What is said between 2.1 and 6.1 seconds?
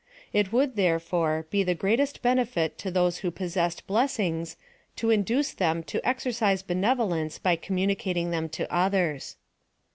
benefit to those who possessed blessings, to induce them to